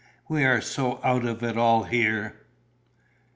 "We 0.27 0.45
are 0.45 0.61
so 0.61 0.99
out 1.03 1.25
of 1.25 1.43
it 1.43 1.59
all 1.59 1.83
here." 1.83 2.37